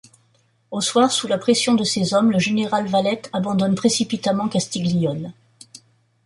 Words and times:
Au 0.71 0.81
soir, 0.81 1.11
sous 1.11 1.27
la 1.27 1.37
pression 1.37 1.75
de 1.75 1.83
ses 1.83 2.15
hommes, 2.15 2.31
le 2.31 2.39
général 2.39 2.87
Valette 2.87 3.29
abandonne 3.33 3.75
précipitamment 3.75 4.49
Castiglione. 4.49 5.31